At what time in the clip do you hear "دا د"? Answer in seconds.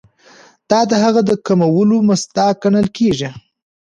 0.69-0.93